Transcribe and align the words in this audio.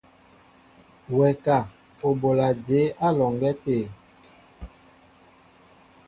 Wɛ 1.15 1.27
ka, 1.45 1.57
o 2.07 2.07
bola 2.21 2.47
jěbá 2.65 2.93
á 3.05 3.09
alɔŋgá 3.09 3.51
tê? 3.63 3.77